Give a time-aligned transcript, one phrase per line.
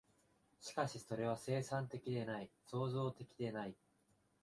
[0.59, 3.75] しかしそれは生産的でない、創造的でない。